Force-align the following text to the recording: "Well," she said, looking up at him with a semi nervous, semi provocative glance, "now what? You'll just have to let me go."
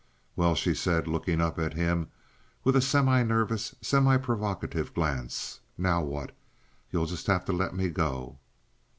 "Well," 0.35 0.55
she 0.55 0.73
said, 0.73 1.07
looking 1.07 1.41
up 1.41 1.59
at 1.59 1.75
him 1.75 2.07
with 2.63 2.75
a 2.75 2.81
semi 2.81 3.21
nervous, 3.21 3.75
semi 3.81 4.17
provocative 4.17 4.95
glance, 4.95 5.59
"now 5.77 6.01
what? 6.01 6.31
You'll 6.89 7.05
just 7.05 7.27
have 7.27 7.45
to 7.45 7.53
let 7.53 7.75
me 7.75 7.89
go." 7.89 8.39